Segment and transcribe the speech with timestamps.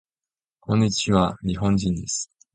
[0.61, 1.37] こんにちわ。
[1.45, 2.31] 日本人です。